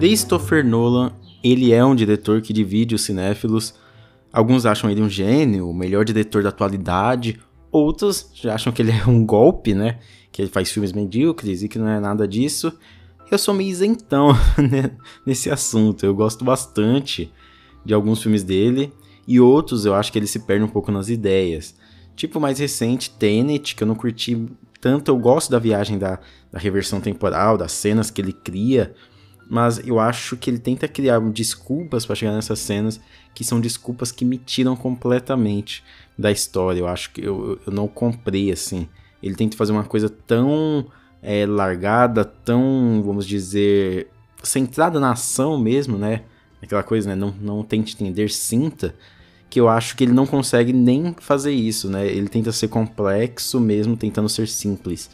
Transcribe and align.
Christopher 0.00 0.64
Nolan, 0.64 1.12
ele 1.44 1.74
é 1.74 1.84
um 1.84 1.94
diretor 1.94 2.40
que 2.40 2.54
divide 2.54 2.94
os 2.94 3.02
cinéfilos. 3.02 3.74
Alguns 4.32 4.64
acham 4.64 4.88
ele 4.88 5.02
um 5.02 5.10
gênio, 5.10 5.68
o 5.68 5.74
melhor 5.74 6.06
diretor 6.06 6.42
da 6.42 6.48
atualidade. 6.48 7.38
Outros 7.70 8.30
já 8.32 8.54
acham 8.54 8.72
que 8.72 8.80
ele 8.80 8.92
é 8.92 9.06
um 9.06 9.26
golpe, 9.26 9.74
né? 9.74 9.98
Que 10.32 10.40
ele 10.40 10.48
faz 10.48 10.72
filmes 10.72 10.94
medíocres 10.94 11.62
e 11.62 11.68
que 11.68 11.78
não 11.78 11.86
é 11.86 12.00
nada 12.00 12.26
disso. 12.26 12.72
Eu 13.30 13.36
sou 13.36 13.52
meio 13.52 13.68
isentão 13.68 14.28
né? 14.56 14.90
nesse 15.26 15.50
assunto. 15.50 16.06
Eu 16.06 16.14
gosto 16.14 16.46
bastante 16.46 17.30
de 17.84 17.92
alguns 17.92 18.22
filmes 18.22 18.42
dele. 18.42 18.90
E 19.28 19.38
outros 19.38 19.84
eu 19.84 19.94
acho 19.94 20.10
que 20.10 20.18
ele 20.18 20.26
se 20.26 20.38
perde 20.38 20.64
um 20.64 20.68
pouco 20.68 20.90
nas 20.90 21.10
ideias. 21.10 21.74
Tipo 22.16 22.38
o 22.38 22.42
mais 22.42 22.58
recente, 22.58 23.10
Tenet, 23.10 23.74
que 23.74 23.82
eu 23.82 23.86
não 23.86 23.94
curti 23.94 24.46
tanto. 24.80 25.10
Eu 25.10 25.18
gosto 25.18 25.50
da 25.50 25.58
viagem 25.58 25.98
da, 25.98 26.18
da 26.50 26.58
reversão 26.58 27.02
temporal, 27.02 27.58
das 27.58 27.72
cenas 27.72 28.10
que 28.10 28.22
ele 28.22 28.32
cria 28.32 28.94
mas 29.50 29.84
eu 29.84 29.98
acho 29.98 30.36
que 30.36 30.48
ele 30.48 30.60
tenta 30.60 30.86
criar 30.86 31.18
desculpas 31.32 32.06
para 32.06 32.14
chegar 32.14 32.32
nessas 32.32 32.60
cenas 32.60 33.00
que 33.34 33.42
são 33.42 33.60
desculpas 33.60 34.12
que 34.12 34.24
me 34.24 34.38
tiram 34.38 34.76
completamente 34.76 35.82
da 36.16 36.30
história. 36.30 36.78
Eu 36.78 36.86
acho 36.86 37.10
que 37.10 37.20
eu, 37.20 37.58
eu 37.66 37.72
não 37.72 37.88
comprei 37.88 38.52
assim. 38.52 38.88
Ele 39.20 39.34
tenta 39.34 39.56
fazer 39.56 39.72
uma 39.72 39.82
coisa 39.82 40.08
tão 40.08 40.86
é, 41.20 41.44
largada, 41.46 42.24
tão, 42.24 43.02
vamos 43.04 43.26
dizer, 43.26 44.08
centrada 44.40 45.00
na 45.00 45.12
ação 45.12 45.58
mesmo, 45.58 45.98
né? 45.98 46.22
Aquela 46.62 46.84
coisa, 46.84 47.08
né? 47.08 47.16
Não, 47.16 47.34
não 47.40 47.64
tente 47.64 47.94
entender, 47.94 48.30
sinta. 48.30 48.94
Que 49.48 49.58
eu 49.58 49.68
acho 49.68 49.96
que 49.96 50.04
ele 50.04 50.12
não 50.12 50.26
consegue 50.26 50.72
nem 50.72 51.12
fazer 51.18 51.50
isso, 51.50 51.90
né? 51.90 52.06
Ele 52.06 52.28
tenta 52.28 52.52
ser 52.52 52.68
complexo 52.68 53.58
mesmo, 53.58 53.96
tentando 53.96 54.28
ser 54.28 54.46
simples. 54.46 55.10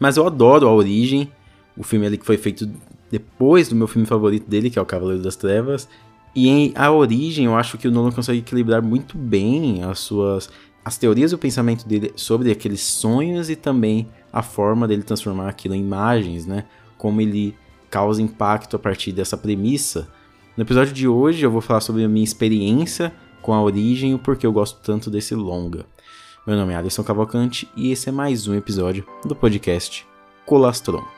Mas 0.00 0.16
eu 0.16 0.26
adoro 0.26 0.66
a 0.66 0.72
origem, 0.72 1.30
o 1.76 1.84
filme 1.84 2.04
ali 2.04 2.18
que 2.18 2.26
foi 2.26 2.36
feito 2.36 2.68
depois 3.10 3.68
do 3.68 3.76
meu 3.76 3.86
filme 3.86 4.06
favorito 4.06 4.48
dele, 4.48 4.70
que 4.70 4.78
é 4.78 4.82
O 4.82 4.86
Cavaleiro 4.86 5.22
das 5.22 5.36
Trevas. 5.36 5.88
E 6.34 6.48
em 6.48 6.72
A 6.74 6.90
Origem, 6.90 7.46
eu 7.46 7.56
acho 7.56 7.78
que 7.78 7.88
o 7.88 7.90
Nolan 7.90 8.12
consegue 8.12 8.38
equilibrar 8.38 8.82
muito 8.82 9.16
bem 9.16 9.82
as 9.82 9.98
suas 9.98 10.50
as 10.84 10.96
teorias 10.96 11.32
e 11.32 11.34
o 11.34 11.38
pensamento 11.38 11.86
dele 11.86 12.12
sobre 12.16 12.50
aqueles 12.50 12.80
sonhos 12.80 13.50
e 13.50 13.56
também 13.56 14.08
a 14.32 14.42
forma 14.42 14.88
dele 14.88 15.02
transformar 15.02 15.48
aquilo 15.48 15.74
em 15.74 15.80
imagens, 15.80 16.46
né? 16.46 16.64
Como 16.96 17.20
ele 17.20 17.54
causa 17.90 18.22
impacto 18.22 18.76
a 18.76 18.78
partir 18.78 19.12
dessa 19.12 19.36
premissa. 19.36 20.08
No 20.56 20.62
episódio 20.62 20.94
de 20.94 21.06
hoje 21.06 21.44
eu 21.44 21.50
vou 21.50 21.60
falar 21.60 21.80
sobre 21.80 22.04
a 22.04 22.08
minha 22.08 22.24
experiência 22.24 23.12
com 23.42 23.52
a 23.52 23.62
origem 23.62 24.12
e 24.12 24.14
o 24.14 24.18
porquê 24.18 24.46
eu 24.46 24.52
gosto 24.52 24.80
tanto 24.82 25.10
desse 25.10 25.34
longa. 25.34 25.84
Meu 26.46 26.56
nome 26.56 26.72
é 26.72 26.76
Alisson 26.76 27.04
Cavalcante 27.04 27.68
e 27.76 27.92
esse 27.92 28.08
é 28.08 28.12
mais 28.12 28.48
um 28.48 28.54
episódio 28.54 29.06
do 29.24 29.36
podcast 29.36 30.06
Colastron. 30.46 31.17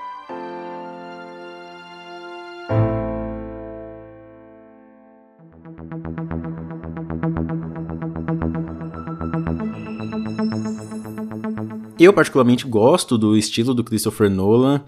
Eu, 11.99 12.15
particularmente, 12.15 12.67
gosto 12.67 13.19
do 13.19 13.37
estilo 13.37 13.75
do 13.75 13.85
Christopher 13.85 14.31
Nolan. 14.31 14.83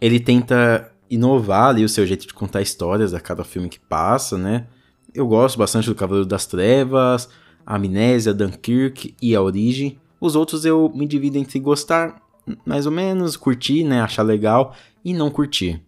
Ele 0.00 0.18
tenta 0.18 0.90
inovar 1.08 1.68
ali 1.68 1.84
o 1.84 1.88
seu 1.88 2.04
jeito 2.04 2.26
de 2.26 2.34
contar 2.34 2.60
histórias 2.60 3.14
a 3.14 3.20
cada 3.20 3.44
filme 3.44 3.68
que 3.68 3.78
passa, 3.78 4.36
né? 4.36 4.66
Eu 5.14 5.26
gosto 5.26 5.56
bastante 5.56 5.88
do 5.88 5.94
Cavaleiro 5.94 6.28
das 6.28 6.46
Trevas, 6.46 7.28
Amnésia, 7.64 8.34
Dunkirk 8.34 9.14
e 9.22 9.36
A 9.36 9.40
Origem. 9.40 9.98
Os 10.20 10.34
outros 10.34 10.64
eu 10.64 10.90
me 10.94 11.06
divido 11.06 11.38
entre 11.38 11.58
gostar 11.60 12.20
mais 12.64 12.86
ou 12.86 12.92
menos, 12.92 13.36
curtir, 13.36 13.84
né, 13.84 14.00
achar 14.00 14.22
legal 14.22 14.74
e 15.04 15.12
não 15.12 15.30
curtir. 15.30 15.82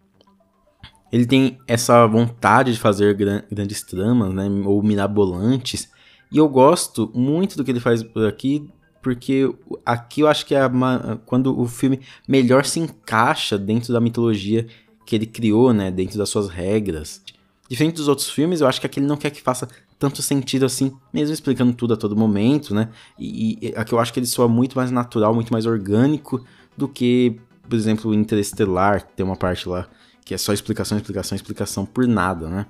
Ele 1.13 1.27
tem 1.27 1.59
essa 1.67 2.07
vontade 2.07 2.73
de 2.73 2.79
fazer 2.79 3.15
gran 3.15 3.43
grandes 3.51 3.83
tramas, 3.83 4.33
né, 4.33 4.49
ou 4.65 4.83
mirabolantes, 4.83 5.89
e 6.31 6.39
eu 6.39 6.49
gosto 6.49 7.11
muito 7.15 7.57
do 7.57 7.65
que 7.65 7.71
ele 7.71 7.81
faz 7.81 8.03
por 8.03 8.27
aqui, 8.27 8.69
porque 9.03 9.53
aqui 9.85 10.21
eu 10.21 10.29
acho 10.29 10.47
que 10.47 10.55
é 10.55 10.65
uma, 10.67 11.21
quando 11.27 11.59
o 11.59 11.67
filme 11.67 12.01
melhor 12.29 12.65
se 12.65 12.79
encaixa 12.79 13.59
dentro 13.59 13.93
da 13.93 14.01
mitologia 14.01 14.67
que 15.05 15.17
ele 15.17 15.27
criou, 15.27 15.73
né, 15.73 15.91
dentro 15.91 16.17
das 16.17 16.29
suas 16.29 16.49
regras. 16.49 17.23
Diferente 17.69 17.97
dos 17.97 18.09
outros 18.09 18.29
filmes, 18.31 18.61
eu 18.61 18.69
acho 18.69 18.81
que 18.81 18.87
aqui 18.87 19.01
ele 19.01 19.07
não 19.07 19.17
quer 19.17 19.31
que 19.31 19.43
faça 19.43 19.69
tanto 19.99 20.23
sentido 20.23 20.65
assim, 20.65 20.93
mesmo 21.13 21.35
explicando 21.35 21.73
tudo 21.73 21.95
a 21.95 21.97
todo 21.97 22.17
momento, 22.17 22.75
né? 22.75 22.89
E, 23.19 23.59
e 23.61 23.75
aqui 23.77 23.93
eu 23.93 23.99
acho 23.99 24.13
que 24.13 24.19
ele 24.19 24.27
soa 24.27 24.49
muito 24.49 24.77
mais 24.77 24.91
natural, 24.91 25.35
muito 25.35 25.53
mais 25.53 25.67
orgânico 25.67 26.45
do 26.77 26.89
que, 26.89 27.39
por 27.69 27.77
exemplo, 27.77 28.15
Interestelar, 28.15 29.07
que 29.07 29.13
tem 29.15 29.27
uma 29.27 29.37
parte 29.37 29.69
lá 29.69 29.89
que 30.25 30.35
é 30.35 30.39
só 30.39 30.53
explicação, 30.53 30.97
explicação, 30.97 31.37
explicação 31.37 31.87
por 31.87 32.07
nada, 32.07 32.49
né? 32.49 32.67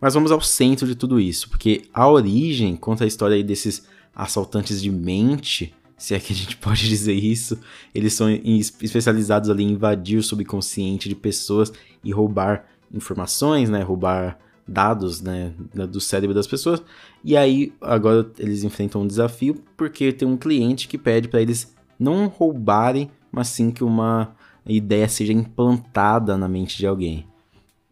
Mas 0.00 0.14
vamos 0.14 0.30
ao 0.30 0.40
centro 0.40 0.86
de 0.86 0.94
tudo 0.94 1.18
isso, 1.18 1.48
porque 1.48 1.82
a 1.92 2.08
origem 2.08 2.76
conta 2.76 3.04
a 3.04 3.06
história 3.06 3.42
desses 3.42 3.86
assaltantes 4.14 4.80
de 4.82 4.90
mente, 4.90 5.74
se 5.96 6.14
é 6.14 6.20
que 6.20 6.32
a 6.32 6.36
gente 6.36 6.56
pode 6.58 6.88
dizer 6.88 7.14
isso, 7.14 7.58
eles 7.94 8.12
são 8.12 8.28
especializados 8.30 9.48
ali 9.48 9.64
em 9.64 9.72
invadir 9.72 10.18
o 10.18 10.22
subconsciente 10.22 11.08
de 11.08 11.14
pessoas 11.14 11.72
e 12.04 12.12
roubar 12.12 12.66
informações, 12.92 13.68
né, 13.68 13.82
roubar 13.82 14.38
dados, 14.66 15.20
né, 15.20 15.52
do 15.88 16.00
cérebro 16.00 16.34
das 16.34 16.46
pessoas. 16.46 16.82
E 17.24 17.36
aí 17.36 17.72
agora 17.80 18.28
eles 18.38 18.64
enfrentam 18.64 19.02
um 19.02 19.06
desafio 19.06 19.62
porque 19.76 20.12
tem 20.12 20.26
um 20.26 20.36
cliente 20.36 20.88
que 20.88 20.98
pede 20.98 21.28
para 21.28 21.40
eles 21.40 21.74
não 21.98 22.26
roubarem, 22.26 23.10
mas 23.30 23.48
sim 23.48 23.70
que 23.70 23.84
uma 23.84 24.34
ideia 24.72 25.08
seja 25.08 25.32
implantada 25.32 26.36
na 26.36 26.48
mente 26.48 26.76
de 26.76 26.86
alguém. 26.86 27.26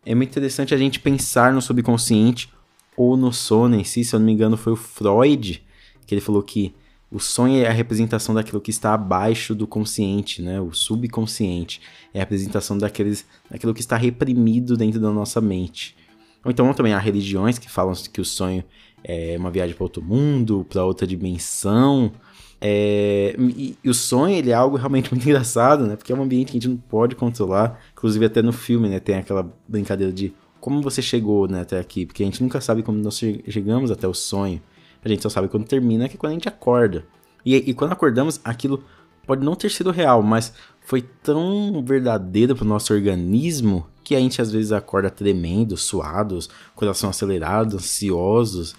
É 0.05 0.15
muito 0.15 0.31
interessante 0.31 0.75
a 0.75 0.79
gente 0.79 1.01
pensar 1.01 1.53
no 1.53 1.63
subconsciente 1.63 2.53
ou 2.97 3.17
no 3.17 3.33
sono 3.33 3.75
em 3.77 3.85
si, 3.85 4.05
se 4.05 4.15
eu 4.15 4.21
não 4.21 4.27
me 4.27 4.33
engano 4.33 4.57
foi 4.57 4.73
o 4.73 4.77
Freud 4.77 5.65
que 6.07 6.15
ele 6.15 6.21
falou 6.21 6.43
que 6.43 6.75
o 7.11 7.21
sonho 7.21 7.63
é 7.63 7.69
a 7.69 7.73
representação 7.73 8.35
daquilo 8.35 8.61
que 8.61 8.71
está 8.71 8.95
abaixo 8.95 9.55
do 9.55 9.67
consciente, 9.67 10.43
né? 10.43 10.61
O 10.61 10.73
subconsciente 10.73 11.81
é 12.13 12.19
a 12.19 12.23
representação 12.23 12.77
daqueles, 12.77 13.25
daquilo 13.49 13.73
que 13.73 13.81
está 13.81 13.97
reprimido 13.97 14.77
dentro 14.77 14.99
da 14.99 15.11
nossa 15.11 15.41
mente. 15.41 15.97
Ou 16.45 16.51
então 16.51 16.73
também 16.75 16.93
há 16.93 16.99
religiões 16.99 17.59
que 17.59 17.71
falam 17.71 17.95
que 18.13 18.21
o 18.21 18.25
sonho 18.25 18.65
é 19.03 19.37
uma 19.39 19.51
viagem 19.51 19.75
para 19.77 19.85
outro 19.85 20.03
mundo, 20.03 20.67
para 20.69 20.85
outra 20.85 21.07
dimensão. 21.07 22.13
É, 22.61 23.35
e, 23.39 23.77
o 23.85 23.93
sonho 23.93 24.37
ele 24.37 24.51
é 24.51 24.55
algo 24.55 24.77
realmente 24.77 25.11
muito 25.15 25.25
engraçado, 25.25 25.87
né? 25.87 25.97
Porque 25.97 26.13
é 26.13 26.17
um 26.17 26.23
ambiente 26.23 26.53
que 26.53 26.59
a 26.59 26.61
gente 26.61 26.69
não 26.69 26.77
pode 26.77 27.15
controlar. 27.15 27.81
Inclusive 27.93 28.25
até 28.25 28.43
no 28.43 28.53
filme, 28.53 28.89
né? 28.89 29.01
Tem 29.01 29.17
aquela 29.17 29.51
brincadeira 29.69 30.13
de 30.13 30.33
como 30.61 30.81
você 30.81 31.03
chegou 31.03 31.47
né, 31.47 31.61
até 31.61 31.79
aqui, 31.79 32.07
porque 32.07 32.23
a 32.23 32.27
gente 32.27 32.43
nunca 32.43 32.59
sabe 32.59 32.83
como 32.83 32.97
nós 32.97 33.19
chegamos 33.19 33.91
até 33.91 34.09
o 34.09 34.15
sonho. 34.15 34.63
A 35.05 35.09
gente 35.11 35.23
só 35.23 35.29
sabe 35.29 35.47
quando 35.47 35.67
termina, 35.67 36.09
que 36.09 36.17
é 36.17 36.19
quando 36.19 36.31
a 36.31 36.35
gente 36.35 36.49
acorda. 36.49 37.05
E, 37.45 37.55
e 37.55 37.75
quando 37.75 37.93
acordamos, 37.93 38.41
aquilo 38.43 38.83
pode 39.27 39.45
não 39.45 39.55
ter 39.55 39.71
sido 39.71 39.91
real, 39.91 40.23
mas 40.23 40.55
foi 40.81 41.03
tão 41.03 41.85
verdadeiro 41.87 42.57
para 42.57 42.65
o 42.65 42.69
nosso 42.69 42.95
organismo 42.95 43.87
que 44.03 44.15
a 44.15 44.19
gente 44.19 44.41
às 44.41 44.51
vezes 44.51 44.73
acorda 44.73 45.11
tremendo, 45.11 45.77
suados, 45.77 46.49
coração 46.75 47.11
acelerado, 47.11 47.77
ansiosos. 47.77 48.75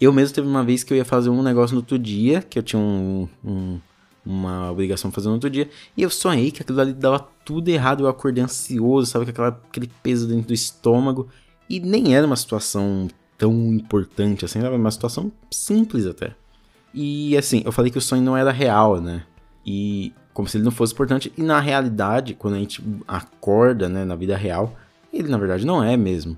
Eu 0.00 0.12
mesmo 0.12 0.34
teve 0.34 0.48
uma 0.48 0.64
vez 0.64 0.82
que 0.82 0.92
eu 0.92 0.96
ia 0.96 1.04
fazer 1.04 1.28
um 1.28 1.42
negócio 1.42 1.74
no 1.74 1.80
outro 1.80 1.98
dia, 1.98 2.40
que 2.40 2.58
eu 2.58 2.62
tinha 2.62 2.80
um, 2.80 3.28
um, 3.44 3.78
uma 4.24 4.70
obrigação 4.70 5.10
de 5.10 5.14
fazer 5.14 5.28
no 5.28 5.34
outro 5.34 5.50
dia, 5.50 5.68
e 5.96 6.02
eu 6.02 6.08
sonhei 6.08 6.50
que 6.50 6.62
aquilo 6.62 6.80
ali 6.80 6.92
dava 6.92 7.28
tudo 7.44 7.68
errado, 7.68 8.04
eu 8.04 8.08
acordei 8.08 8.42
ansioso, 8.42 9.10
sabe, 9.10 9.26
com 9.26 9.30
aquela, 9.30 9.48
aquele 9.48 9.90
peso 10.02 10.26
dentro 10.26 10.48
do 10.48 10.54
estômago, 10.54 11.28
e 11.68 11.78
nem 11.80 12.14
era 12.14 12.26
uma 12.26 12.36
situação 12.36 13.08
tão 13.36 13.52
importante 13.72 14.44
assim, 14.44 14.60
sabe? 14.60 14.74
Uma 14.74 14.90
situação 14.90 15.30
simples 15.50 16.06
até. 16.06 16.34
E 16.92 17.36
assim, 17.36 17.62
eu 17.64 17.72
falei 17.72 17.90
que 17.90 17.98
o 17.98 18.00
sonho 18.00 18.22
não 18.22 18.36
era 18.36 18.50
real, 18.50 19.00
né? 19.00 19.22
E 19.64 20.12
como 20.32 20.48
se 20.48 20.56
ele 20.56 20.64
não 20.64 20.72
fosse 20.72 20.92
importante. 20.92 21.32
E 21.36 21.42
na 21.42 21.60
realidade, 21.60 22.34
quando 22.34 22.54
a 22.54 22.58
gente 22.58 22.82
acorda, 23.06 23.88
né, 23.88 24.04
na 24.04 24.14
vida 24.14 24.36
real, 24.36 24.76
ele 25.12 25.28
na 25.28 25.38
verdade 25.38 25.64
não 25.66 25.82
é 25.82 25.96
mesmo. 25.96 26.36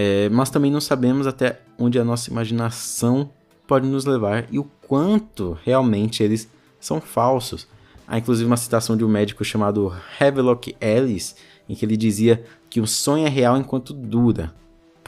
É, 0.00 0.28
mas 0.28 0.48
também 0.48 0.70
não 0.70 0.80
sabemos 0.80 1.26
até 1.26 1.60
onde 1.76 1.98
a 1.98 2.04
nossa 2.04 2.30
imaginação 2.30 3.30
pode 3.66 3.86
nos 3.88 4.04
levar 4.04 4.46
e 4.48 4.58
o 4.58 4.64
quanto 4.86 5.58
realmente 5.64 6.22
eles 6.22 6.48
são 6.78 7.00
falsos. 7.00 7.66
Há 8.06 8.16
inclusive 8.16 8.46
uma 8.46 8.56
citação 8.56 8.96
de 8.96 9.04
um 9.04 9.08
médico 9.08 9.44
chamado 9.44 9.92
Havelock 10.20 10.76
Ellis, 10.80 11.34
em 11.68 11.74
que 11.74 11.84
ele 11.84 11.96
dizia 11.96 12.44
que 12.70 12.80
o 12.80 12.86
sonho 12.86 13.26
é 13.26 13.28
real 13.28 13.56
enquanto 13.56 13.92
dura, 13.92 14.54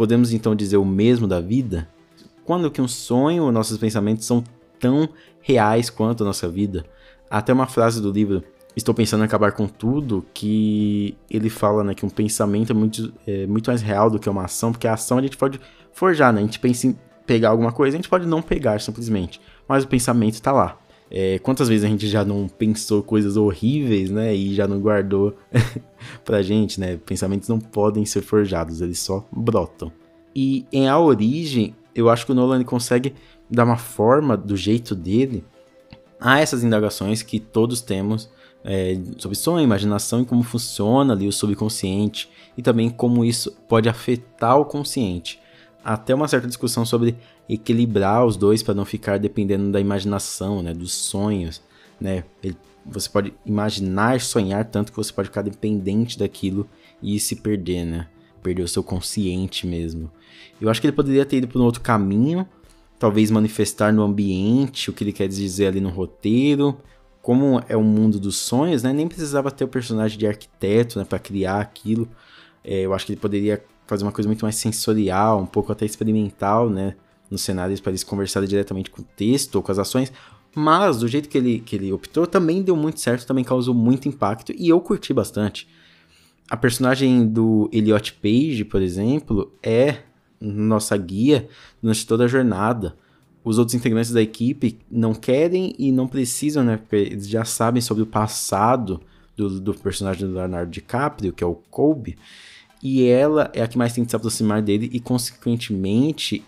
Podemos 0.01 0.33
então 0.33 0.57
dizer 0.57 0.79
o 0.79 0.85
mesmo 0.85 1.27
da 1.27 1.43
vida? 1.43 1.87
Quando 2.43 2.71
que 2.71 2.81
um 2.81 2.89
sonho, 2.89 3.53
nossos 3.53 3.77
pensamentos 3.77 4.25
são 4.25 4.43
tão 4.79 5.07
reais 5.43 5.91
quanto 5.91 6.23
a 6.23 6.27
nossa 6.27 6.49
vida? 6.49 6.87
Até 7.29 7.53
uma 7.53 7.67
frase 7.67 8.01
do 8.01 8.11
livro 8.11 8.43
Estou 8.81 8.95
pensando 8.95 9.21
em 9.21 9.27
acabar 9.27 9.53
com 9.53 9.69
tudo, 9.69 10.25
que 10.33 11.15
ele 11.31 11.51
fala 11.51 11.85
né, 11.85 11.95
que 11.95 12.07
um 12.07 12.09
pensamento 12.09 12.73
é 12.73 12.75
muito, 12.75 13.13
é 13.27 13.47
muito 13.47 13.69
mais 13.69 13.83
real 13.83 14.09
do 14.09 14.19
que 14.19 14.29
uma 14.29 14.45
ação, 14.45 14.73
porque 14.73 14.89
a 14.89 14.95
ação 14.95 15.19
a 15.19 15.23
gente 15.23 15.37
pode 15.37 15.61
forjar, 15.93 16.33
né? 16.33 16.41
A 16.41 16.45
gente 16.45 16.59
pensa 16.59 16.87
em 16.87 16.99
pegar 17.27 17.51
alguma 17.51 17.73
coisa, 17.73 17.95
a 17.95 17.99
gente 17.99 18.09
pode 18.09 18.27
não 18.27 18.41
pegar 18.41 18.81
simplesmente, 18.81 19.39
mas 19.69 19.85
o 19.85 19.89
pensamento 19.89 20.35
está 20.35 20.51
lá. 20.51 20.79
É, 21.11 21.39
quantas 21.41 21.69
vezes 21.69 21.85
a 21.85 21.89
gente 21.89 22.09
já 22.09 22.25
não 22.25 22.49
pensou 22.49 23.03
coisas 23.03 23.37
horríveis, 23.37 24.11
né? 24.11 24.35
E 24.35 24.55
já 24.55 24.67
não 24.67 24.81
guardou 24.81 25.37
pra 26.25 26.41
gente, 26.41 26.81
né? 26.81 26.97
Pensamentos 27.05 27.51
não 27.51 27.59
podem 27.59 28.07
ser 28.07 28.23
forjados, 28.23 28.81
eles 28.81 28.99
só 28.99 29.29
brotam. 29.31 29.93
E 30.35 30.65
em 30.73 30.89
A 30.89 30.99
Origem, 30.99 31.75
eu 31.95 32.09
acho 32.09 32.25
que 32.25 32.33
o 32.33 32.35
Nolan 32.35 32.65
consegue 32.65 33.15
dar 33.51 33.65
uma 33.65 33.77
forma 33.77 34.39
do 34.39 34.57
jeito 34.57 34.95
dele 34.95 35.45
a 36.19 36.41
essas 36.41 36.65
indagações 36.65 37.23
que 37.23 37.39
todos 37.39 37.83
temos 37.83 38.31
é, 38.65 38.99
sobre 39.19 39.37
sonho, 39.37 39.65
imaginação 39.65 40.23
e 40.23 40.25
como 40.25 40.43
funciona 40.43 41.13
ali 41.13 41.27
o 41.27 41.33
subconsciente 41.33 42.29
e 42.57 42.63
também 42.63 42.91
como 42.91 43.25
isso 43.25 43.53
pode 43.69 43.89
afetar 43.89 44.59
o 44.59 44.65
consciente. 44.65 45.41
Até 45.83 46.15
uma 46.15 46.29
certa 46.29 46.47
discussão 46.47 46.85
sobre 46.85 47.17
equilibrar 47.49 48.25
os 48.25 48.37
dois 48.37 48.63
para 48.63 48.75
não 48.75 48.85
ficar 48.85 49.19
dependendo 49.19 49.73
da 49.73 49.81
imaginação, 49.81 50.63
né, 50.63 50.75
dos 50.75 50.93
sonhos, 50.93 51.63
né? 52.01 52.25
Você 52.87 53.09
pode 53.09 53.35
imaginar, 53.45 54.21
sonhar 54.21 54.65
tanto 54.65 54.93
que 54.93 54.97
você 54.97 55.13
pode 55.13 55.29
ficar 55.29 55.43
dependente 55.43 56.19
daquilo 56.19 56.69
e 57.03 57.19
se 57.19 57.37
perder, 57.37 57.85
né? 57.85 58.09
Perder 58.43 58.63
o 58.63 58.69
seu 58.69 58.83
consciente 58.83 59.67
mesmo. 59.67 60.11
Eu 60.61 60.69
acho 60.71 60.81
que 60.81 60.87
ele 60.87 60.97
poderia 60.97 61.25
ter 61.25 61.39
ido 61.39 61.49
por 61.49 61.61
um 61.61 61.65
outro 61.65 61.81
caminho, 61.81 62.47
talvez 62.99 63.31
manifestar 63.31 63.93
no 63.93 64.03
ambiente 64.03 64.91
o 64.91 64.93
que 64.93 65.05
ele 65.05 65.13
quer 65.13 65.29
dizer 65.29 65.67
ali 65.67 65.81
no 65.81 65.91
roteiro, 65.91 66.79
como 67.23 67.63
é 67.69 67.77
o 67.77 67.83
mundo 67.83 68.19
dos 68.19 68.37
sonhos, 68.37 68.83
né? 68.83 68.93
Nem 68.93 69.07
precisava 69.07 69.51
ter 69.51 69.65
o 69.65 69.69
personagem 69.69 70.19
de 70.19 70.27
arquiteto, 70.27 70.99
né, 70.99 71.05
para 71.05 71.19
criar 71.19 71.61
aquilo. 71.61 72.09
É, 72.65 72.81
eu 72.81 72.95
acho 72.95 73.07
que 73.07 73.13
ele 73.13 73.21
poderia 73.21 73.63
fazer 73.87 74.05
uma 74.05 74.13
coisa 74.13 74.29
muito 74.29 74.45
mais 74.45 74.57
sensorial, 74.57 75.41
um 75.41 75.47
pouco 75.47 75.73
até 75.73 75.85
experimental, 75.85 76.71
né? 76.71 76.95
Nos 77.31 77.43
cenários 77.43 77.81
para 77.81 77.91
eles 77.91 78.03
conversarem 78.03 78.49
diretamente 78.49 78.91
com 78.91 79.03
o 79.03 79.05
texto 79.17 79.57
ou 79.57 79.63
com 79.63 79.71
as 79.71 79.79
ações. 79.79 80.13
Mas 80.55 80.99
do 80.99 81.09
jeito 81.09 81.29
que 81.29 81.39
ele, 81.39 81.61
que 81.61 81.77
ele 81.77 81.93
optou, 81.93 82.27
também 82.27 82.63
deu 82.63 82.75
muito 82.75 83.01
certo, 83.01 83.27
também 83.27 83.45
causou 83.45 83.75
muito 83.75 84.09
impacto 84.09 84.53
e 84.57 84.69
eu 84.69 84.81
curti 84.81 85.13
bastante. 85.13 85.69
A 86.49 86.57
personagem 86.57 87.27
do 87.29 87.71
Elliot 87.73 88.15
Page, 88.15 88.65
por 88.65 88.83
exemplo, 88.83 89.53
é 89.63 89.99
nossa 90.41 90.97
guia 90.97 91.49
durante 91.81 92.05
toda 92.07 92.25
a 92.25 92.29
jornada 92.29 92.97
os 93.45 93.59
outros 93.59 93.75
integrantes 93.75 94.11
da 94.11 94.21
equipe 94.21 94.79
não 94.91 95.15
querem 95.15 95.75
e 95.79 95.91
não 95.91 96.07
precisam, 96.07 96.63
né? 96.63 96.77
Porque 96.77 96.97
eles 96.97 97.29
já 97.29 97.45
sabem 97.45 97.81
sobre 97.81 98.03
o 98.03 98.07
passado 98.07 99.01
do, 99.37 99.61
do 99.61 99.75
personagem 99.75 100.27
do 100.27 100.35
Leonardo 100.35 100.71
DiCaprio, 100.71 101.33
que 101.33 101.43
é 101.43 101.47
o 101.47 101.55
Colby. 101.55 102.17
E 102.83 103.05
ela 103.05 103.51
é 103.55 103.63
a 103.63 103.69
que 103.69 103.77
mais 103.77 103.93
tem 103.93 104.05
que 104.05 104.11
se 104.11 104.17
aproximar 104.17 104.63
dele 104.63 104.89
e, 104.93 105.01
consequentemente, 105.01 106.43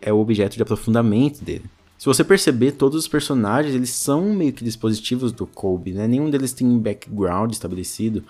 é 0.00 0.12
o 0.12 0.18
objeto 0.18 0.56
de 0.56 0.62
aprofundamento 0.62 1.44
dele. 1.44 1.64
Se 1.96 2.06
você 2.06 2.24
perceber, 2.24 2.72
todos 2.72 2.98
os 2.98 3.06
personagens, 3.06 3.74
eles 3.74 3.90
são 3.90 4.32
meio 4.32 4.52
que 4.52 4.64
dispositivos 4.64 5.32
do 5.32 5.46
Colby, 5.46 5.92
né? 5.92 6.08
Nenhum 6.08 6.30
deles 6.30 6.52
tem 6.52 6.66
um 6.66 6.78
background 6.78 7.52
estabelecido. 7.52 8.24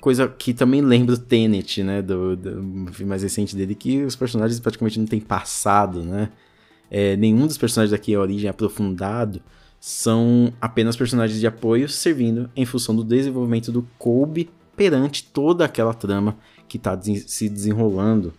Coisa 0.00 0.28
que 0.28 0.52
também 0.52 0.82
lembra 0.82 1.14
o 1.14 1.18
Tenet, 1.18 1.82
né? 1.82 2.02
Do, 2.02 2.36
do 2.36 2.62
mais 3.06 3.22
recente 3.22 3.56
dele, 3.56 3.74
que 3.74 4.04
os 4.04 4.14
personagens 4.14 4.60
praticamente 4.60 4.98
não 4.98 5.06
têm 5.06 5.20
passado, 5.20 6.02
né? 6.02 6.30
É, 6.96 7.16
nenhum 7.16 7.44
dos 7.48 7.58
personagens 7.58 7.92
aqui 7.92 8.14
é 8.14 8.18
origem 8.18 8.48
aprofundado, 8.48 9.42
são 9.80 10.52
apenas 10.60 10.96
personagens 10.96 11.40
de 11.40 11.46
apoio 11.46 11.88
servindo 11.88 12.48
em 12.54 12.64
função 12.64 12.94
do 12.94 13.02
desenvolvimento 13.02 13.72
do 13.72 13.84
Colby 13.98 14.48
perante 14.76 15.24
toda 15.24 15.64
aquela 15.64 15.92
trama 15.92 16.36
que 16.68 16.76
está 16.76 16.96
se 17.02 17.48
desenrolando. 17.48 18.32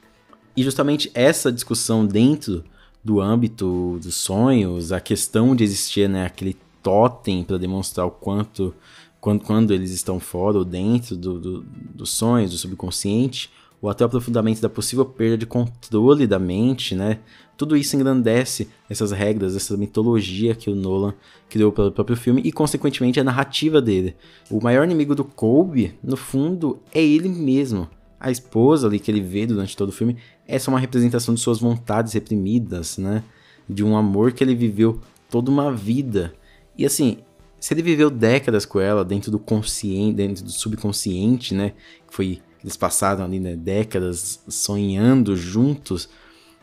E 0.56 0.64
justamente 0.64 1.12
essa 1.14 1.52
discussão 1.52 2.06
dentro 2.06 2.64
do 3.04 3.20
âmbito 3.20 4.00
dos 4.02 4.16
sonhos, 4.16 4.94
a 4.94 5.02
questão 5.02 5.54
de 5.54 5.66
existir 5.66 6.08
né, 6.08 6.26
aquele 6.26 6.56
totem 6.82 7.44
para 7.44 7.58
demonstrar 7.58 8.08
o 8.08 8.12
quanto 8.12 8.74
quando, 9.20 9.44
quando 9.44 9.74
eles 9.74 9.92
estão 9.92 10.18
fora 10.18 10.60
ou 10.60 10.64
dentro 10.64 11.18
do, 11.18 11.40
do, 11.42 11.66
dos 11.94 12.10
sonhos, 12.12 12.52
do 12.52 12.58
subconsciente, 12.58 13.52
ou 13.82 13.90
até 13.90 14.04
o 14.04 14.08
aprofundamento 14.08 14.62
da 14.62 14.70
possível 14.70 15.04
perda 15.04 15.38
de 15.38 15.46
controle 15.46 16.26
da 16.26 16.40
mente, 16.40 16.96
né? 16.96 17.20
Tudo 17.58 17.78
isso 17.78 17.96
engrandece 17.96 18.68
essas 18.90 19.12
regras, 19.12 19.56
essa 19.56 19.78
mitologia 19.78 20.54
que 20.56 20.70
o 20.70 20.76
Nolan 20.76 21.14
criou 21.50 21.72
pelo 21.72 21.92
próprio 21.92 22.18
filme 22.18 22.42
e, 22.44 22.52
consequentemente, 22.52 23.20
a 23.20 23.24
narrativa 23.24 23.82
dele. 23.82 24.16
O 24.50 24.62
maior 24.62 24.84
inimigo 24.84 25.16
do 25.16 25.24
Colby, 25.24 25.98
no 26.04 26.18
fundo, 26.18 26.80
é 26.94 27.02
ele 27.02 27.30
mesmo. 27.30 27.90
A 28.20 28.32
esposa 28.32 28.88
ali 28.88 29.00
que 29.00 29.10
ele 29.10 29.22
vê 29.22 29.46
durante 29.46 29.78
todo 29.78 29.90
o 29.90 29.94
filme 29.94 30.18
é 30.48 30.60
só 30.60 30.72
uma 30.72 30.80
representação 30.80 31.34
de 31.34 31.42
suas 31.42 31.60
vontades 31.60 32.14
reprimidas, 32.14 32.98
né? 32.98 33.24
De 33.70 33.84
um 33.84 33.96
amor 33.96 34.32
que 34.32 34.44
ele 34.44 34.56
viveu 34.56 35.00
toda 35.30 35.50
uma 35.50 35.72
vida. 35.72 36.34
E 36.78 36.86
assim, 36.86 37.20
se 37.60 37.74
ele 37.74 37.82
viveu 37.82 38.10
décadas 38.10 38.66
com 38.66 38.80
ela 38.80 39.06
dentro 39.06 39.32
do 39.32 39.40
consciente, 39.40 40.16
dentro 40.16 40.44
do 40.44 40.52
subconsciente, 40.52 41.54
né? 41.54 41.74
Que 42.08 42.14
foi 42.14 42.42
eles 42.66 42.76
passaram 42.76 43.24
ali 43.24 43.40
né, 43.40 43.56
décadas 43.56 44.40
sonhando 44.48 45.38
juntos 45.38 46.10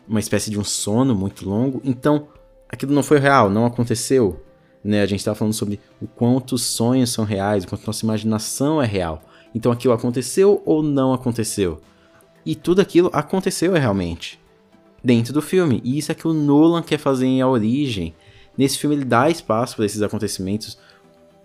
uma 0.07 0.19
espécie 0.19 0.49
de 0.49 0.59
um 0.59 0.63
sono 0.63 1.15
muito 1.15 1.47
longo. 1.47 1.81
Então, 1.83 2.27
aquilo 2.69 2.93
não 2.93 3.03
foi 3.03 3.19
real, 3.19 3.49
não 3.49 3.65
aconteceu. 3.65 4.41
Né? 4.83 5.01
A 5.01 5.05
gente 5.05 5.19
estava 5.19 5.35
falando 5.35 5.53
sobre 5.53 5.79
o 6.01 6.07
quanto 6.07 6.55
os 6.55 6.63
sonhos 6.63 7.11
são 7.11 7.23
reais, 7.23 7.63
o 7.63 7.67
quanto 7.67 7.87
nossa 7.87 8.05
imaginação 8.05 8.81
é 8.81 8.85
real. 8.85 9.21
Então 9.55 9.71
aquilo 9.71 9.93
aconteceu 9.93 10.61
ou 10.65 10.81
não 10.81 11.13
aconteceu? 11.13 11.79
E 12.45 12.55
tudo 12.55 12.81
aquilo 12.81 13.09
aconteceu 13.13 13.71
realmente 13.73 14.39
dentro 15.03 15.31
do 15.33 15.41
filme. 15.41 15.81
E 15.83 15.97
isso 15.97 16.11
é 16.11 16.15
que 16.15 16.27
o 16.27 16.33
Nolan 16.33 16.81
quer 16.81 16.97
fazer 16.97 17.25
em 17.25 17.41
A 17.41 17.47
Origem. 17.47 18.13
Nesse 18.57 18.77
filme 18.77 18.95
ele 18.95 19.05
dá 19.05 19.29
espaço 19.29 19.75
para 19.75 19.85
esses 19.85 20.01
acontecimentos 20.01 20.77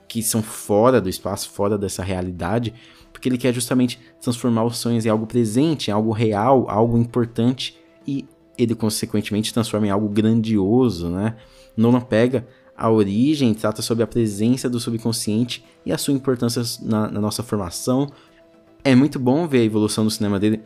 que 0.08 0.22
são 0.22 0.42
fora 0.42 1.00
do 1.00 1.08
espaço, 1.08 1.50
fora 1.50 1.76
dessa 1.76 2.02
realidade, 2.02 2.72
porque 3.12 3.28
ele 3.28 3.36
quer 3.36 3.52
justamente 3.52 4.00
transformar 4.20 4.64
os 4.64 4.78
sonhos 4.78 5.04
em 5.04 5.10
algo 5.10 5.26
presente, 5.26 5.90
em 5.90 5.92
algo 5.92 6.12
real, 6.12 6.64
algo 6.68 6.96
importante 6.96 7.78
e 8.06 8.24
ele 8.58 8.74
consequentemente 8.74 9.54
transforma 9.54 9.86
em 9.86 9.90
algo 9.90 10.08
grandioso, 10.08 11.08
né? 11.08 11.36
Nolan 11.76 12.00
pega 12.00 12.46
a 12.76 12.90
origem, 12.90 13.54
trata 13.54 13.80
sobre 13.82 14.04
a 14.04 14.06
presença 14.06 14.68
do 14.68 14.78
subconsciente 14.78 15.64
e 15.86 15.92
a 15.92 15.98
sua 15.98 16.14
importância 16.14 16.62
na, 16.82 17.10
na 17.10 17.20
nossa 17.20 17.42
formação. 17.42 18.10
É 18.84 18.94
muito 18.94 19.18
bom 19.18 19.46
ver 19.46 19.60
a 19.60 19.64
evolução 19.64 20.04
do 20.04 20.10
cinema 20.10 20.38
dele 20.38 20.60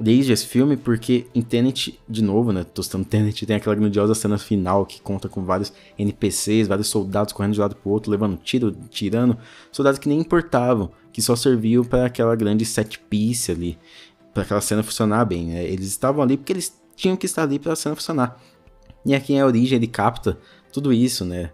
desde 0.00 0.32
esse 0.32 0.46
filme, 0.46 0.76
porque 0.76 1.26
em 1.34 1.42
Tenet, 1.42 2.00
de 2.08 2.22
novo, 2.22 2.52
né, 2.52 2.64
tostando 2.64 3.04
Tenet, 3.08 3.44
tem 3.44 3.56
aquela 3.56 3.74
grandiosa 3.74 4.14
cena 4.14 4.38
final 4.38 4.86
que 4.86 5.00
conta 5.00 5.28
com 5.28 5.44
vários 5.44 5.72
NPCs, 5.98 6.68
vários 6.68 6.88
soldados 6.88 7.32
correndo 7.32 7.52
de 7.52 7.60
um 7.60 7.62
lado 7.62 7.76
pro 7.76 7.90
outro, 7.90 8.10
levando 8.10 8.36
tiro, 8.36 8.74
tirando, 8.88 9.36
soldados 9.70 9.98
que 9.98 10.08
nem 10.08 10.20
importavam, 10.20 10.90
que 11.12 11.20
só 11.20 11.36
serviam 11.36 11.84
para 11.84 12.06
aquela 12.06 12.34
grande 12.34 12.64
set 12.64 12.98
piece 12.98 13.52
ali, 13.52 13.78
para 14.32 14.44
aquela 14.44 14.60
cena 14.60 14.82
funcionar 14.82 15.24
bem, 15.26 15.46
né? 15.46 15.64
Eles 15.64 15.86
estavam 15.86 16.22
ali 16.22 16.36
porque 16.36 16.52
eles 16.52 16.79
tinham 17.00 17.16
que 17.16 17.26
estar 17.26 17.42
ali 17.42 17.58
para 17.58 17.72
a 17.72 17.76
cena 17.76 17.96
funcionar. 17.96 18.40
E 19.04 19.14
aqui 19.14 19.32
em 19.32 19.40
A 19.40 19.46
Origem 19.46 19.76
ele 19.76 19.86
capta 19.86 20.38
tudo 20.72 20.92
isso, 20.92 21.24
né? 21.24 21.50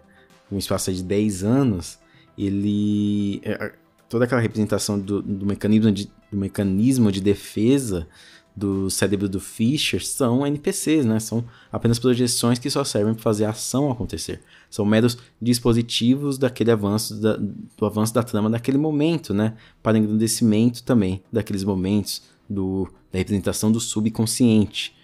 Um 0.51 0.57
espaço 0.57 0.93
de 0.93 1.01
10 1.03 1.43
anos, 1.43 1.97
ele. 2.37 3.41
É, 3.43 3.73
toda 4.09 4.25
aquela 4.25 4.41
representação 4.41 4.99
do, 4.99 5.21
do, 5.21 5.45
mecanismo 5.45 5.91
de, 5.91 6.11
do 6.31 6.37
mecanismo 6.37 7.11
de 7.11 7.21
defesa 7.21 8.07
do 8.55 8.89
cérebro 8.89 9.29
do 9.29 9.39
Fischer 9.39 10.03
são 10.03 10.45
NPCs, 10.45 11.05
né? 11.05 11.19
São 11.19 11.45
apenas 11.71 11.99
projeções 11.99 12.57
que 12.59 12.69
só 12.69 12.83
servem 12.83 13.13
para 13.13 13.23
fazer 13.23 13.45
a 13.45 13.51
ação 13.51 13.91
acontecer. 13.91 14.41
São 14.69 14.83
meros 14.83 15.17
dispositivos 15.41 16.37
daquele 16.37 16.71
avanço, 16.71 17.21
da, 17.21 17.37
do 17.37 17.85
avanço 17.85 18.13
da 18.13 18.23
trama 18.23 18.49
daquele 18.49 18.77
momento, 18.77 19.33
né? 19.33 19.55
Para 19.81 19.97
engrandecimento 19.97 20.83
também 20.83 21.23
daqueles 21.31 21.63
momentos 21.63 22.23
do, 22.49 22.89
da 23.11 23.19
representação 23.19 23.71
do 23.71 23.79
subconsciente. 23.79 24.96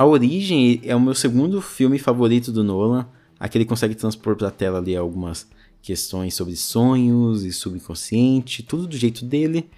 A 0.00 0.06
Origem 0.06 0.80
é 0.82 0.96
o 0.96 1.00
meu 1.00 1.14
segundo 1.14 1.60
filme 1.60 1.98
favorito 1.98 2.50
do 2.50 2.64
Nolan. 2.64 3.06
Aqui 3.38 3.58
ele 3.58 3.66
consegue 3.66 3.94
transpor 3.94 4.34
para 4.34 4.48
a 4.48 4.50
tela 4.50 4.78
ali 4.78 4.96
algumas 4.96 5.46
questões 5.82 6.32
sobre 6.32 6.56
sonhos 6.56 7.44
e 7.44 7.52
subconsciente, 7.52 8.62
tudo 8.62 8.86
do 8.86 8.96
jeito 8.96 9.26
dele, 9.26 9.68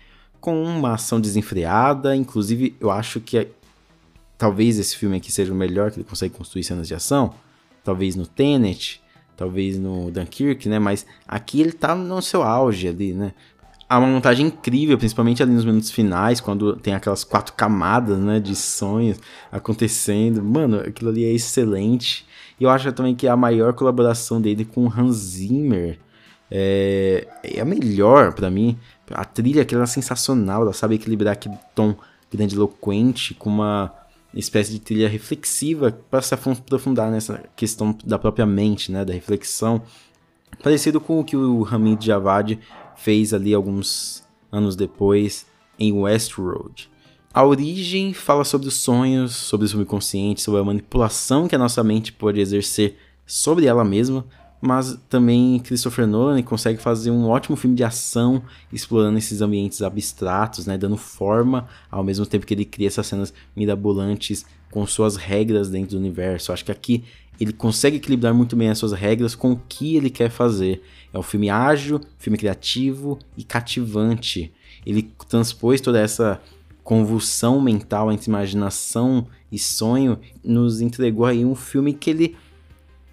com 0.41 0.63
uma 0.63 0.95
ação 0.95 1.21
desenfreada. 1.21 2.15
Inclusive, 2.15 2.77
eu 2.79 2.89
acho 2.89 3.19
que 3.19 3.37
é, 3.37 3.49
talvez 4.39 4.79
esse 4.79 4.97
filme 4.97 5.17
aqui 5.17 5.33
seja 5.33 5.53
o 5.53 5.57
melhor 5.57 5.91
que 5.91 5.99
ele 5.99 6.09
consegue 6.09 6.33
construir 6.33 6.63
cenas 6.63 6.87
de 6.87 6.95
ação. 6.95 7.35
Talvez 7.83 8.15
no 8.15 8.25
Tenet, 8.25 9.03
talvez 9.37 9.77
no 9.77 10.09
Dunkirk, 10.09 10.69
né? 10.69 10.79
Mas 10.79 11.05
aqui 11.27 11.61
ele 11.61 11.73
tá 11.73 11.97
no 11.97 12.23
seu 12.23 12.45
auge 12.45 12.87
ali, 12.87 13.13
né? 13.13 13.35
Há 13.93 13.99
uma 13.99 14.09
montagem 14.09 14.47
incrível, 14.47 14.97
principalmente 14.97 15.43
ali 15.43 15.53
nos 15.53 15.67
minutos 15.67 15.91
finais, 15.91 16.41
quando 16.41 16.77
tem 16.77 16.95
aquelas 16.95 17.25
quatro 17.25 17.53
camadas, 17.53 18.19
né, 18.19 18.41
de 18.41 18.57
sonhos 18.57 19.19
acontecendo. 19.51 20.43
Mano, 20.43 20.81
aquilo 20.81 21.11
ali 21.11 21.27
é 21.27 21.33
excelente. 21.33 22.27
E 22.59 22.65
eu 22.65 22.71
acho 22.71 22.91
também 22.93 23.15
que 23.15 23.29
a 23.29 23.37
maior 23.37 23.75
colaboração 23.75 24.41
dele 24.41 24.65
com 24.65 24.87
Hans 24.87 25.17
Zimmer 25.17 25.99
é, 26.51 27.29
é 27.43 27.61
a 27.61 27.67
melhor 27.67 28.33
para 28.33 28.51
mim. 28.51 28.79
A 29.11 29.27
trilha, 29.27 29.61
aquela 29.61 29.85
sensacional, 29.85 30.63
ela 30.63 30.73
sabe 30.73 30.95
equilibrar 30.95 31.35
aquele 31.35 31.59
tom 31.75 31.95
grandiloquente 32.33 33.35
com 33.35 33.51
uma 33.51 33.93
espécie 34.33 34.73
de 34.73 34.81
trilha 34.81 35.07
reflexiva 35.07 35.93
para 36.11 36.23
se 36.23 36.33
aprofundar 36.33 37.11
nessa 37.11 37.43
questão 37.55 37.95
da 38.03 38.19
própria 38.19 38.47
mente, 38.47 38.91
né, 38.91 39.05
da 39.05 39.13
reflexão. 39.13 39.83
Parecido 40.63 40.99
com 40.99 41.21
o 41.21 41.25
que 41.25 41.37
o 41.37 41.67
Hamid 41.67 42.07
Javad 42.07 42.59
fez 43.03 43.35
ali 43.35 43.53
alguns 43.53 44.23
anos 44.51 44.77
depois 44.77 45.47
em 45.79 45.93
Westworld. 45.93 46.89
A 47.35 47.45
origem 47.45 48.13
fala 48.13 48.45
sobre 48.45 48.69
os 48.69 48.75
sonhos, 48.75 49.35
sobre 49.35 49.65
o 49.65 49.69
subconsciente, 49.69 50.43
sobre 50.43 50.61
a 50.61 50.65
manipulação 50.65 51.49
que 51.49 51.55
a 51.55 51.59
nossa 51.59 51.83
mente 51.83 52.13
pode 52.13 52.41
exercer 52.41 52.97
sobre 53.27 53.67
ela 53.67 53.85
mesma, 53.85 54.25
mas 54.61 54.97
também 55.09 55.59
Christopher 55.59 56.07
Nolan 56.07 56.41
consegue 56.43 56.81
fazer 56.81 57.11
um 57.11 57.27
ótimo 57.27 57.57
filme 57.57 57.75
de 57.75 57.83
ação 57.83 58.43
explorando 58.73 59.19
esses 59.19 59.41
ambientes 59.41 59.83
abstratos, 59.83 60.67
né, 60.67 60.79
dando 60.79 60.97
forma 60.97 61.67
ao 61.91 62.05
mesmo 62.05 62.25
tempo 62.27 62.47
que 62.47 62.55
ele 62.55 62.65
cria 62.65 62.87
essas 62.87 63.07
cenas 63.07 63.35
mirabolantes 63.57 64.45
com 64.71 64.87
suas 64.87 65.17
regras 65.17 65.69
dentro 65.69 65.97
do 65.97 65.99
universo. 65.99 66.53
Acho 66.53 66.65
que 66.65 66.73
aqui 66.73 67.05
ele 67.43 67.53
consegue 67.53 67.97
equilibrar 67.97 68.33
muito 68.33 68.55
bem 68.55 68.71
as 68.71 68.79
suas 68.79 68.93
regras 68.93 69.35
com 69.35 69.53
o 69.53 69.61
que 69.69 69.97
ele 69.97 70.09
quer 70.09 70.31
fazer. 70.31 70.81
É 71.13 71.19
um 71.19 71.23
filme 71.23 71.51
ágil, 71.51 72.01
filme 72.17 72.39
criativo 72.39 73.19
e 73.37 73.43
cativante. 73.43 74.53
Ele 74.87 75.11
transpôs 75.29 75.81
toda 75.81 75.99
essa 76.01 76.41
convulsão 76.85 77.61
mental 77.61 78.13
entre 78.13 78.29
imaginação 78.29 79.27
e 79.51 79.59
sonho, 79.59 80.21
nos 80.43 80.81
entregou 80.81 81.27
aí 81.27 81.45
um 81.45 81.57
filme 81.57 81.93
que 81.93 82.11
ele 82.11 82.37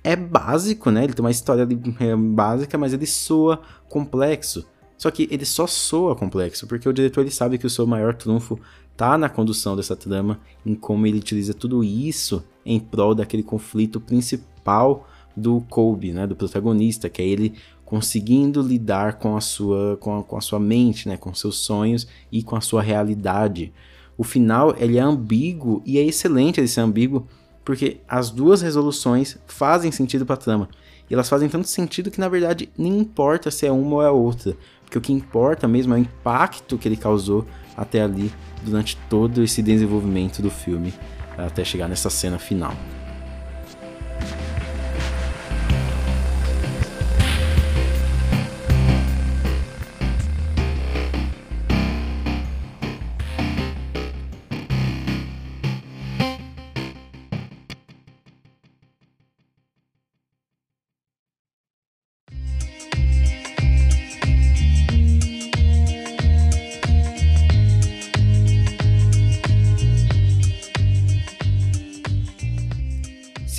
é 0.04 0.16
básico, 0.16 0.92
né? 0.92 1.04
Ele 1.04 1.14
tem 1.14 1.26
uma 1.26 1.32
história 1.32 1.68
é, 2.00 2.16
básica, 2.16 2.78
mas 2.78 2.94
ele 2.94 3.08
soa 3.08 3.62
complexo. 3.88 4.64
Só 4.96 5.10
que 5.10 5.28
ele 5.32 5.46
só 5.46 5.66
soa 5.66 6.16
complexo 6.16 6.68
porque 6.68 6.88
o 6.88 6.94
diretor 6.94 7.22
ele 7.22 7.32
sabe 7.32 7.58
que 7.58 7.66
o 7.66 7.70
seu 7.70 7.88
maior 7.88 8.14
trunfo 8.14 8.60
tá 9.00 9.18
na 9.18 9.30
condução 9.30 9.78
dessa 9.78 9.96
trama, 9.96 10.42
em 10.66 10.76
como 10.76 11.08
ele 11.08 11.20
utiliza 11.20 11.54
tudo 11.54 11.86
isso 11.86 12.44
em 12.66 12.82
prol 12.82 13.16
daquele 13.16 13.42
conflito 13.42 13.98
principal 13.98 15.08
do 15.38 15.62
Colby, 15.70 16.12
né, 16.12 16.28
do 16.28 16.36
protagonista, 16.36 17.08
que 17.08 17.22
é 17.22 17.26
ele 17.26 17.54
conseguindo 17.86 18.62
lidar 18.62 19.14
com 19.14 19.38
a 19.38 19.42
sua 19.42 19.96
com 20.02 20.20
a, 20.20 20.24
com 20.24 20.36
a 20.36 20.42
sua 20.42 20.60
mente, 20.60 21.08
né, 21.08 21.16
com 21.16 21.34
seus 21.34 21.60
sonhos 21.60 22.10
e 22.30 22.44
com 22.44 22.58
a 22.58 22.62
sua 22.62 22.82
realidade. 22.82 23.72
O 24.18 24.24
final 24.26 24.76
ele 24.78 24.98
é 24.98 25.02
ambíguo 25.02 25.82
e 25.86 25.98
é 25.98 26.04
excelente 26.04 26.60
ele 26.60 26.68
ser 26.68 26.82
ambíguo 26.82 27.26
porque 27.64 28.02
as 28.06 28.30
duas 28.30 28.62
resoluções 28.62 29.38
fazem 29.48 29.94
sentido 29.94 30.26
para 30.26 30.36
a 30.36 30.38
trama. 30.38 30.68
E 31.10 31.14
elas 31.14 31.30
fazem 31.30 31.48
tanto 31.48 31.70
sentido 31.70 32.12
que 32.12 32.20
na 32.20 32.28
verdade 32.28 32.70
nem 32.78 33.00
importa 33.00 33.50
se 33.50 33.66
é 33.66 33.72
uma 33.72 33.96
ou 33.96 34.04
é 34.04 34.12
outra, 34.12 34.58
porque 34.84 34.98
o 34.98 35.02
que 35.02 35.14
importa 35.14 35.70
mesmo 35.70 35.94
é 35.94 35.98
o 35.98 36.02
impacto 36.02 36.78
que 36.78 36.86
ele 36.88 36.98
causou 36.98 37.46
até 37.80 38.02
ali 38.02 38.32
durante 38.62 38.98
todo 39.10 39.42
esse 39.42 39.64
desenvolvimento 39.64 40.42
do 40.42 40.52
filme, 40.52 40.94
até 41.38 41.64
chegar 41.64 41.88
nessa 41.88 42.10
cena 42.10 42.38
final. 42.38 42.74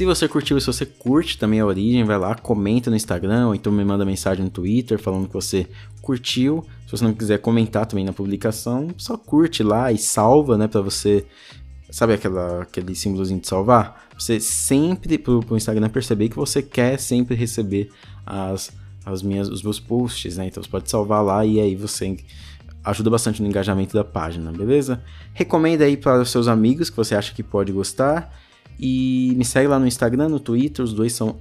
Se 0.01 0.07
você 0.07 0.27
curtiu 0.27 0.59
se 0.59 0.67
você 0.67 0.87
curte 0.87 1.37
também 1.37 1.61
a 1.61 1.67
Origem, 1.67 2.05
vai 2.05 2.17
lá, 2.17 2.35
comenta 2.35 2.89
no 2.89 2.97
Instagram, 2.97 3.49
ou 3.49 3.55
então 3.55 3.71
me 3.71 3.85
manda 3.85 4.03
mensagem 4.03 4.43
no 4.43 4.51
Twitter 4.51 4.99
falando 4.99 5.27
que 5.27 5.35
você 5.35 5.67
curtiu. 6.01 6.65
Se 6.87 6.93
você 6.93 7.05
não 7.05 7.13
quiser 7.13 7.37
comentar 7.37 7.85
também 7.85 8.03
na 8.03 8.11
publicação, 8.15 8.89
só 8.97 9.19
curte 9.19 9.63
lá 9.63 9.93
e 9.93 9.99
salva, 9.99 10.57
né, 10.57 10.67
para 10.67 10.81
você 10.81 11.27
sabe 11.91 12.15
aquela, 12.15 12.63
aquele 12.63 12.95
símbolozinho 12.95 13.41
de 13.41 13.47
salvar? 13.47 14.09
Você 14.19 14.41
sempre, 14.41 15.19
pro, 15.19 15.41
pro 15.41 15.55
Instagram, 15.55 15.91
perceber 15.91 16.31
que 16.31 16.37
você 16.37 16.63
quer 16.63 16.99
sempre 16.99 17.35
receber 17.35 17.91
as, 18.25 18.73
as 19.05 19.23
minhas, 19.23 19.51
os 19.51 19.63
meus 19.63 19.79
posts, 19.79 20.39
né? 20.39 20.47
Então 20.47 20.63
você 20.63 20.71
pode 20.71 20.91
salvar 20.91 21.23
lá 21.23 21.45
e 21.45 21.61
aí 21.61 21.77
você 21.77 22.17
ajuda 22.83 23.11
bastante 23.11 23.43
no 23.43 23.49
engajamento 23.49 23.93
da 23.93 24.03
página, 24.03 24.51
beleza? 24.51 25.03
Recomenda 25.35 25.85
aí 25.85 25.99
para 25.99 26.23
os 26.23 26.31
seus 26.31 26.49
amigos 26.49 26.89
que 26.89 26.97
você 26.97 27.15
acha 27.15 27.35
que 27.35 27.43
pode 27.43 27.71
gostar. 27.71 28.35
E 28.83 29.35
me 29.37 29.45
segue 29.45 29.69
lá 29.69 29.79
no 29.79 29.87
Instagram, 29.87 30.31
no 30.31 30.41
Twitter, 30.41 30.83
os 30.83 30.95
dois 30.95 31.13
são 31.13 31.39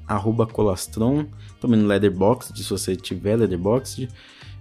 colastron. 0.52 1.26
Também 1.62 1.80
no 1.80 1.88
Leatherboxd, 1.88 2.62
se 2.62 2.70
você 2.70 2.98
tiver 2.98 3.38
Leatherboxd. 3.38 4.10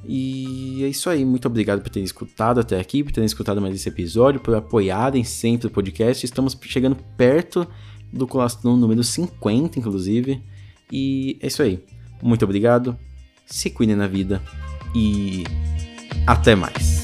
E 0.06 0.84
é 0.84 0.88
isso 0.88 1.10
aí, 1.10 1.24
muito 1.24 1.46
obrigado 1.48 1.82
por 1.82 1.90
terem 1.90 2.04
escutado 2.04 2.60
até 2.60 2.78
aqui, 2.78 3.02
por 3.02 3.10
terem 3.10 3.26
escutado 3.26 3.60
mais 3.60 3.74
esse 3.74 3.88
episódio, 3.88 4.40
por 4.40 4.54
apoiarem 4.54 5.24
sempre 5.24 5.66
o 5.66 5.70
podcast. 5.70 6.24
Estamos 6.24 6.56
chegando 6.62 6.96
perto 7.16 7.66
do 8.12 8.26
Colastron 8.28 8.76
número 8.76 9.02
50, 9.02 9.80
inclusive. 9.80 10.40
E 10.92 11.36
é 11.40 11.48
isso 11.48 11.62
aí. 11.62 11.82
Muito 12.22 12.44
obrigado, 12.44 12.96
se 13.44 13.70
cuidem 13.70 13.96
na 13.96 14.06
vida 14.06 14.40
e 14.94 15.42
até 16.26 16.54
mais. 16.54 16.97